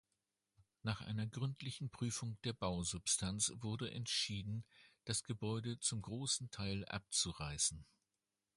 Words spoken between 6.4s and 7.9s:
Teil abzureißen.